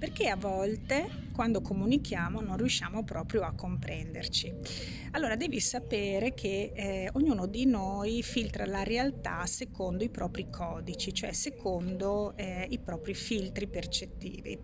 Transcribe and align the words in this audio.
perché 0.00 0.30
a 0.30 0.36
volte 0.36 1.28
quando 1.40 1.60
comunichiamo 1.60 2.40
non 2.40 2.56
riusciamo 2.56 3.04
proprio 3.04 3.42
a 3.42 3.52
comprenderci. 3.52 4.52
Allora 5.12 5.34
devi 5.36 5.58
sapere 5.58 6.34
che 6.34 6.70
eh, 6.72 7.10
ognuno 7.14 7.46
di 7.46 7.66
noi 7.66 8.22
filtra 8.22 8.64
la 8.64 8.84
realtà 8.84 9.44
secondo 9.46 10.04
i 10.04 10.08
propri 10.08 10.48
codici, 10.50 11.12
cioè 11.12 11.32
secondo 11.32 12.34
eh, 12.36 12.66
i 12.70 12.78
propri 12.78 13.14
filtri 13.14 13.66
percettivi. 13.66 14.56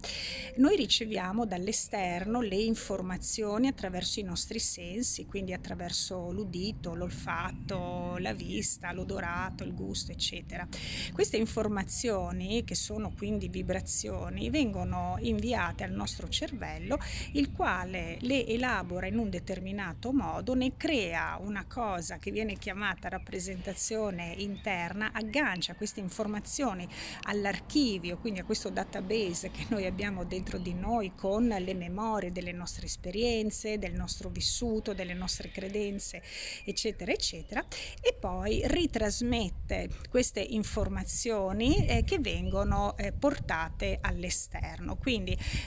Noi 0.56 0.76
riceviamo 0.76 1.46
dall'esterno 1.46 2.40
le 2.42 2.56
informazioni 2.56 3.66
attraverso 3.66 4.20
i 4.20 4.22
nostri 4.22 4.60
sensi, 4.60 5.26
quindi 5.26 5.52
attraverso 5.52 6.30
l'udito, 6.30 6.94
l'olfatto, 6.94 8.16
la 8.18 8.32
vista, 8.32 8.92
l'odorato, 8.92 9.64
il 9.64 9.74
gusto, 9.74 10.12
eccetera. 10.12 10.68
Queste 11.12 11.38
informazioni, 11.38 12.62
che 12.62 12.76
sono 12.76 13.12
quindi 13.16 13.48
vibrazioni, 13.48 14.48
vengono 14.48 15.16
inviate 15.28 15.84
al 15.84 15.92
nostro 15.92 16.28
cervello, 16.28 16.98
il 17.32 17.52
quale 17.52 18.16
le 18.20 18.46
elabora 18.46 19.06
in 19.06 19.18
un 19.18 19.30
determinato 19.30 20.12
modo 20.12 20.54
ne 20.54 20.76
crea 20.76 21.38
una 21.40 21.64
cosa 21.66 22.18
che 22.18 22.30
viene 22.30 22.56
chiamata 22.56 23.08
rappresentazione 23.08 24.34
interna, 24.38 25.10
aggancia 25.12 25.74
queste 25.74 26.00
informazioni 26.00 26.88
all'archivio, 27.22 28.18
quindi 28.18 28.40
a 28.40 28.44
questo 28.44 28.70
database 28.70 29.50
che 29.50 29.66
noi 29.68 29.86
abbiamo 29.86 30.24
dentro 30.24 30.58
di 30.58 30.74
noi 30.74 31.14
con 31.14 31.46
le 31.46 31.74
memorie 31.74 32.32
delle 32.32 32.52
nostre 32.52 32.86
esperienze, 32.86 33.78
del 33.78 33.94
nostro 33.94 34.28
vissuto, 34.28 34.94
delle 34.94 35.14
nostre 35.14 35.50
credenze, 35.50 36.22
eccetera, 36.64 37.12
eccetera, 37.12 37.64
e 38.00 38.14
poi 38.18 38.62
ritrasmette 38.64 39.88
queste 40.08 40.40
informazioni 40.40 41.86
eh, 41.86 42.04
che 42.04 42.18
vengono 42.18 42.96
eh, 42.96 43.12
portate 43.12 43.98
all'esterno. 44.00 44.96
Quindi 44.96 45.15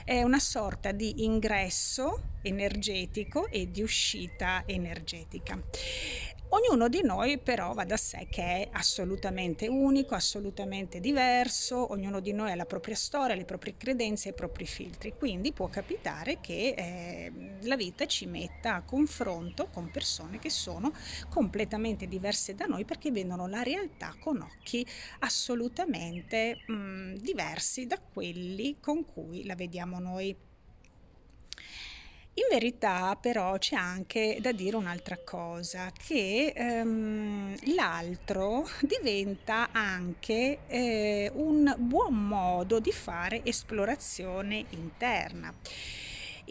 è 0.03 0.21
una 0.21 0.39
sorta 0.39 0.91
di 0.91 1.23
ingresso 1.23 2.37
energetico 2.41 3.47
e 3.47 3.69
di 3.71 3.81
uscita 3.81 4.63
energetica. 4.65 5.59
Ognuno 6.51 6.89
di 6.89 7.03
noi 7.03 7.37
però 7.37 7.73
va 7.73 7.83
da 7.83 7.95
sé 7.95 8.25
che 8.27 8.41
è 8.41 8.69
assolutamente 8.71 9.67
unico, 9.67 10.15
assolutamente 10.15 10.99
diverso, 10.99 11.91
ognuno 11.91 12.19
di 12.21 12.33
noi 12.33 12.51
ha 12.51 12.55
la 12.55 12.65
propria 12.65 12.95
storia, 12.95 13.35
le 13.35 13.45
proprie 13.45 13.77
credenze 13.77 14.29
i 14.29 14.33
propri 14.33 14.65
filtri, 14.65 15.13
quindi 15.15 15.53
può 15.53 15.67
capitare 15.67 16.39
che 16.41 16.73
eh, 16.75 17.31
la 17.61 17.75
vita 17.75 18.07
ci 18.07 18.25
metta 18.25 18.73
a 18.73 18.81
confronto 18.81 19.69
con 19.71 19.91
persone 19.91 20.39
che 20.39 20.49
sono 20.49 20.91
completamente 21.29 22.07
diverse 22.07 22.55
da 22.55 22.65
noi 22.65 22.83
perché 22.83 23.11
vedono 23.11 23.47
la 23.47 23.61
realtà 23.61 24.15
con 24.19 24.41
occhi 24.41 24.83
assolutamente 25.19 26.63
mh, 26.65 26.73
mm, 26.73 27.15
diversi 27.17 27.85
da 27.85 27.99
quelli 27.99 28.79
con 28.79 29.05
cui 29.05 29.45
la 29.45 29.53
vediamo 29.53 29.99
noi. 29.99 30.48
In 32.35 32.45
verità 32.49 33.17
però 33.19 33.57
c'è 33.57 33.75
anche 33.75 34.37
da 34.39 34.51
dire 34.51 34.75
un'altra 34.77 35.17
cosa, 35.17 35.91
che 35.91 36.53
ehm, 36.55 37.55
l'altro 37.75 38.65
diventa 38.81 39.69
anche 39.71 40.59
eh, 40.67 41.31
un 41.33 41.75
buon 41.77 42.27
modo 42.27 42.79
di 42.79 42.91
fare 42.91 43.43
esplorazione 43.43 44.65
interna. 44.69 45.53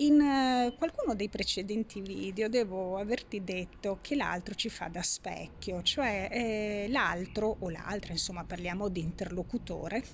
In 0.01 0.21
eh, 0.21 0.75
qualcuno 0.77 1.15
dei 1.15 1.29
precedenti 1.29 2.01
video 2.01 2.49
devo 2.49 2.99
averti 2.99 3.43
detto 3.43 3.99
che 4.01 4.15
l'altro 4.15 4.55
ci 4.55 4.69
fa 4.69 4.87
da 4.89 5.03
specchio, 5.03 5.83
cioè 5.83 6.29
eh, 6.31 6.87
l'altro 6.89 7.56
o 7.61 7.69
l'altra, 7.69 8.12
insomma 8.12 8.45
parliamo 8.45 8.89
di 8.89 9.01
interlocutore, 9.01 10.05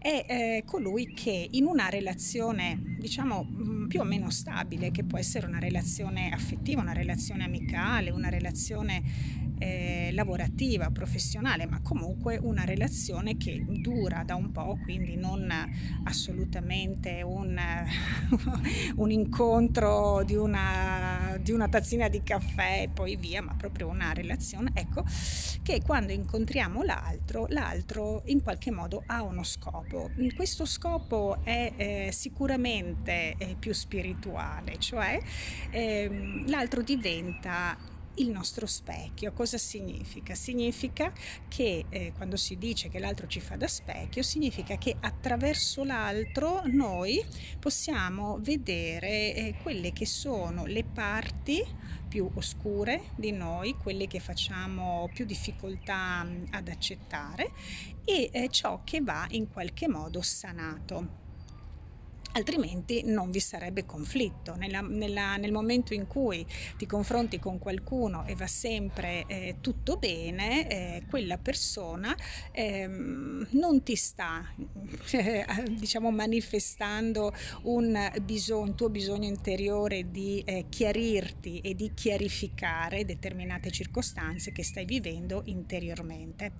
è 0.00 0.24
eh, 0.26 0.62
colui 0.64 1.12
che 1.12 1.48
in 1.50 1.66
una 1.66 1.90
relazione, 1.90 2.96
diciamo, 2.98 3.44
mm, 3.44 3.86
più 3.86 4.00
o 4.00 4.04
meno 4.04 4.30
stabile, 4.30 4.90
che 4.90 5.04
può 5.04 5.18
essere 5.18 5.46
una 5.46 5.58
relazione 5.58 6.30
affettiva, 6.30 6.80
una 6.80 6.94
relazione 6.94 7.44
amicale, 7.44 8.10
una 8.10 8.30
relazione 8.30 9.02
eh, 9.58 10.08
lavorativa, 10.12 10.90
professionale, 10.90 11.66
ma 11.66 11.80
comunque 11.82 12.38
una 12.40 12.64
relazione 12.64 13.36
che 13.36 13.62
dura 13.68 14.22
da 14.24 14.36
un 14.36 14.50
po', 14.52 14.78
quindi 14.82 15.16
non 15.16 15.52
assolutamente 16.04 17.20
un, 17.20 17.60
un 18.96 19.10
incontro 19.10 20.22
di 20.24 20.34
una, 20.34 21.19
di 21.40 21.52
una 21.52 21.68
tazzina 21.68 22.08
di 22.08 22.22
caffè 22.22 22.82
e 22.82 22.88
poi 22.88 23.16
via, 23.16 23.42
ma 23.42 23.54
proprio 23.54 23.88
una 23.88 24.12
relazione, 24.12 24.70
ecco, 24.74 25.04
che 25.62 25.82
quando 25.84 26.12
incontriamo 26.12 26.82
l'altro, 26.82 27.46
l'altro 27.48 28.22
in 28.26 28.42
qualche 28.42 28.70
modo 28.70 29.02
ha 29.06 29.22
uno 29.22 29.42
scopo. 29.42 30.10
Questo 30.34 30.64
scopo 30.64 31.38
è 31.42 31.72
eh, 31.76 32.10
sicuramente 32.12 33.34
eh, 33.38 33.56
più 33.58 33.72
spirituale, 33.72 34.78
cioè 34.78 35.20
eh, 35.70 36.44
l'altro 36.46 36.82
diventa 36.82 37.76
il 38.20 38.30
nostro 38.30 38.66
specchio. 38.66 39.32
Cosa 39.32 39.58
significa? 39.58 40.34
Significa 40.34 41.12
che 41.48 41.86
eh, 41.88 42.12
quando 42.16 42.36
si 42.36 42.56
dice 42.56 42.88
che 42.88 42.98
l'altro 42.98 43.26
ci 43.26 43.40
fa 43.40 43.56
da 43.56 43.66
specchio, 43.66 44.22
significa 44.22 44.76
che 44.76 44.96
attraverso 45.00 45.84
l'altro 45.84 46.62
noi 46.66 47.24
possiamo 47.58 48.38
vedere 48.40 49.34
eh, 49.34 49.54
quelle 49.62 49.92
che 49.92 50.06
sono 50.06 50.66
le 50.66 50.84
parti 50.84 51.62
più 52.08 52.28
oscure 52.34 53.10
di 53.14 53.30
noi, 53.30 53.76
quelle 53.76 54.06
che 54.06 54.20
facciamo 54.20 55.08
più 55.12 55.24
difficoltà 55.24 56.24
mm, 56.24 56.44
ad 56.50 56.68
accettare 56.68 57.52
e 58.04 58.30
eh, 58.32 58.48
ciò 58.48 58.82
che 58.84 59.00
va 59.00 59.26
in 59.30 59.48
qualche 59.48 59.88
modo 59.88 60.20
sanato 60.20 61.28
altrimenti 62.32 63.02
non 63.04 63.30
vi 63.30 63.40
sarebbe 63.40 63.86
conflitto. 63.86 64.54
Nella, 64.56 64.80
nella, 64.80 65.36
nel 65.36 65.52
momento 65.52 65.94
in 65.94 66.06
cui 66.06 66.46
ti 66.76 66.86
confronti 66.86 67.38
con 67.38 67.58
qualcuno 67.58 68.24
e 68.26 68.34
va 68.34 68.46
sempre 68.46 69.24
eh, 69.26 69.56
tutto 69.60 69.96
bene, 69.96 70.68
eh, 70.68 71.02
quella 71.08 71.38
persona 71.38 72.16
eh, 72.52 72.86
non 72.86 73.82
ti 73.82 73.96
sta 73.96 74.44
diciamo 75.70 76.10
manifestando 76.10 77.32
un 77.62 78.10
bisogno, 78.22 78.74
tuo 78.74 78.88
bisogno 78.88 79.26
interiore 79.26 80.10
di 80.10 80.42
eh, 80.44 80.66
chiarirti 80.68 81.60
e 81.60 81.74
di 81.74 81.92
chiarificare 81.94 83.04
determinate 83.04 83.70
circostanze 83.70 84.52
che 84.52 84.62
stai 84.62 84.84
vivendo 84.84 85.42
interiormente. 85.46 86.52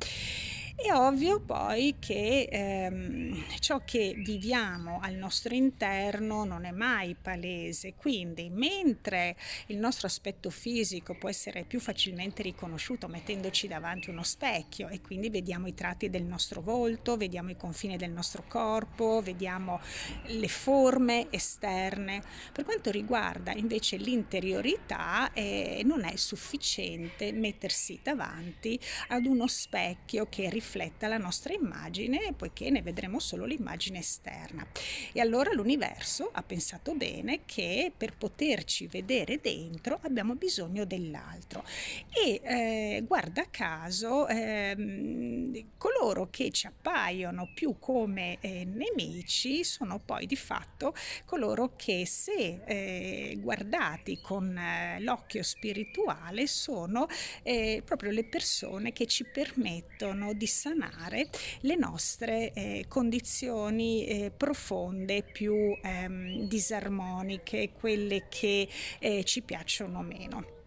È 0.82 0.94
ovvio 0.94 1.40
poi 1.40 1.96
che 1.98 2.48
ehm, 2.50 3.58
ciò 3.58 3.82
che 3.84 4.14
viviamo 4.16 4.98
al 5.02 5.14
nostro 5.14 5.54
interno 5.54 6.44
non 6.44 6.64
è 6.64 6.70
mai 6.70 7.14
palese, 7.20 7.92
quindi 7.94 8.48
mentre 8.48 9.36
il 9.66 9.76
nostro 9.76 10.06
aspetto 10.06 10.48
fisico 10.48 11.14
può 11.18 11.28
essere 11.28 11.64
più 11.64 11.80
facilmente 11.80 12.42
riconosciuto 12.42 13.08
mettendoci 13.08 13.68
davanti 13.68 14.08
uno 14.08 14.22
specchio 14.22 14.88
e 14.88 15.02
quindi 15.02 15.28
vediamo 15.28 15.66
i 15.66 15.74
tratti 15.74 16.08
del 16.08 16.24
nostro 16.24 16.62
volto, 16.62 17.18
vediamo 17.18 17.50
i 17.50 17.56
confini 17.56 17.98
del 17.98 18.10
nostro 18.10 18.44
corpo, 18.48 19.20
vediamo 19.22 19.80
le 20.28 20.48
forme 20.48 21.26
esterne. 21.28 22.22
Per 22.52 22.64
quanto 22.64 22.90
riguarda 22.90 23.52
invece 23.52 23.98
l'interiorità 23.98 25.30
eh, 25.34 25.82
non 25.84 26.04
è 26.04 26.16
sufficiente 26.16 27.32
mettersi 27.32 28.00
davanti 28.02 28.80
ad 29.08 29.26
uno 29.26 29.46
specchio 29.46 30.26
che 30.30 30.48
riflette 30.48 30.68
rifletta 30.70 31.08
la 31.08 31.18
nostra 31.18 31.52
immagine 31.52 32.32
poiché 32.36 32.70
ne 32.70 32.80
vedremo 32.80 33.18
solo 33.18 33.44
l'immagine 33.44 33.98
esterna. 33.98 34.64
E 35.12 35.20
allora 35.20 35.52
l'universo 35.52 36.30
ha 36.32 36.42
pensato 36.44 36.94
bene 36.94 37.40
che 37.44 37.92
per 37.96 38.16
poterci 38.16 38.86
vedere 38.86 39.40
dentro 39.40 39.98
abbiamo 40.02 40.36
bisogno 40.36 40.84
dell'altro. 40.84 41.64
E 42.12 42.40
eh, 42.44 43.04
guarda 43.04 43.46
caso 43.50 44.28
eh, 44.28 45.66
coloro 45.76 46.28
che 46.30 46.52
ci 46.52 46.68
appaiono 46.68 47.50
più 47.52 47.76
come 47.80 48.38
eh, 48.40 48.64
nemici 48.64 49.64
sono 49.64 49.98
poi 49.98 50.26
di 50.26 50.36
fatto 50.36 50.94
coloro 51.24 51.74
che 51.74 52.06
se 52.06 52.60
eh, 52.64 53.36
guardati 53.40 54.20
con 54.22 54.56
eh, 54.56 55.00
l'occhio 55.00 55.42
spirituale 55.42 56.46
sono 56.46 57.08
eh, 57.42 57.82
proprio 57.84 58.12
le 58.12 58.24
persone 58.24 58.92
che 58.92 59.06
ci 59.06 59.24
permettono 59.24 60.32
di 60.34 60.46
sanare 60.60 61.30
le 61.60 61.74
nostre 61.74 62.52
eh, 62.52 62.84
condizioni 62.86 64.04
eh, 64.04 64.30
profonde 64.30 65.22
più 65.22 65.54
ehm, 65.82 66.46
disarmoniche, 66.48 67.70
quelle 67.72 68.26
che 68.28 68.68
eh, 68.98 69.24
ci 69.24 69.40
piacciono 69.40 70.02
meno. 70.02 70.58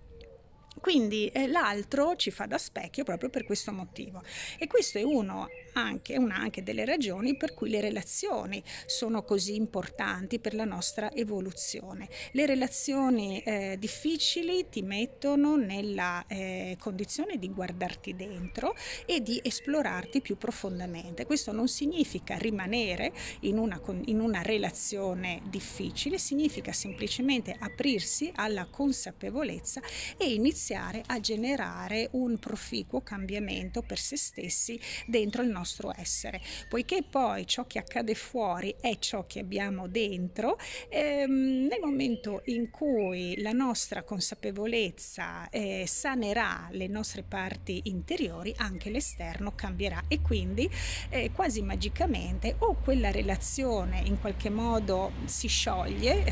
Quindi 0.82 1.28
eh, 1.28 1.46
l'altro 1.46 2.16
ci 2.16 2.32
fa 2.32 2.48
da 2.48 2.58
specchio 2.58 3.04
proprio 3.04 3.30
per 3.30 3.46
questo 3.46 3.72
motivo 3.72 4.24
e 4.58 4.66
questo 4.66 4.98
è 4.98 5.04
uno 5.04 5.48
anche, 5.74 6.18
una 6.18 6.38
anche 6.38 6.64
delle 6.64 6.86
ragioni 6.86 7.36
per 7.36 7.54
cui 7.54 7.70
le 7.70 7.82
relazioni 7.82 8.64
sono 8.86 9.24
così 9.24 9.56
importanti 9.56 10.40
per 10.40 10.54
la 10.54 10.66
nostra 10.66 11.12
evoluzione. 11.12 12.08
Le 12.32 12.46
relazioni 12.46 13.40
eh, 13.42 13.78
difficili 13.80 14.70
ti 14.70 14.82
mettono 14.82 15.56
nella 15.56 16.26
eh, 16.28 16.78
condizione 16.80 17.38
di 17.38 17.50
guardarti 17.50 18.16
dentro 18.16 18.76
e 19.06 19.22
di 19.22 19.40
esplorarti 19.44 20.22
più 20.22 20.38
profondamente. 20.38 21.26
Questo 21.26 21.52
non 21.52 21.68
significa 21.68 22.38
rimanere 22.38 23.14
in 23.42 23.58
una, 23.58 23.82
in 24.06 24.20
una 24.20 24.42
relazione 24.42 25.42
difficile, 25.50 26.18
significa 26.18 26.72
semplicemente 26.72 27.56
aprirsi 27.58 28.32
alla 28.36 28.68
consapevolezza 28.70 29.82
e 30.18 30.34
iniziare 30.34 31.04
a 31.08 31.20
generare 31.20 32.10
un 32.12 32.38
proficuo 32.38 33.02
cambiamento 33.02 33.82
per 33.82 34.00
se 34.00 34.18
stessi 34.18 34.80
dentro 35.08 35.42
il 35.42 35.50
nostro 35.50 35.63
essere. 35.96 36.42
Poiché 36.70 37.04
poi 37.04 37.46
ciò 37.48 37.66
che 37.66 37.80
accade 37.80 38.16
fuori 38.16 38.76
è 38.80 38.98
ciò 39.00 39.26
che 39.26 39.40
abbiamo 39.40 39.88
dentro, 39.88 40.58
ehm, 40.90 41.68
nel 41.68 41.80
momento 41.82 42.42
in 42.46 42.70
cui 42.70 43.42
la 43.42 43.52
nostra 43.52 44.04
consapevolezza 44.04 45.50
eh, 45.50 45.86
sanerà 45.88 46.68
le 46.72 46.88
nostre 46.88 47.24
parti 47.24 47.82
interiori, 47.86 48.54
anche 48.58 48.90
l'esterno 48.90 49.54
cambierà 49.56 50.04
e 50.08 50.22
quindi 50.22 50.70
eh, 51.10 51.32
quasi 51.32 51.62
magicamente 51.62 52.56
o 52.60 52.76
quella 52.76 53.12
relazione 53.12 54.02
in 54.06 54.20
qualche 54.20 54.50
modo 54.50 55.12
si 55.26 55.48
scioglie 55.48 56.24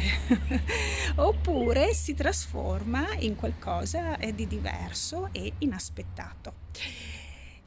oppure 1.16 1.94
si 1.94 2.14
trasforma 2.14 3.14
in 3.20 3.36
qualcosa 3.36 4.18
eh, 4.18 4.34
di 4.34 4.48
diverso 4.48 5.30
e 5.32 5.54
inaspettato. 5.60 6.54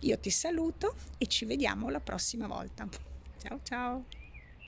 Io 0.05 0.19
ti 0.19 0.31
saluto 0.31 0.95
e 1.17 1.27
ci 1.27 1.47
vediamo 1.47 1.89
la 1.89 2.01
prossima 2.01 2.47
volta. 2.47 2.87
Ciao 3.39 3.61
ciao! 3.63 4.05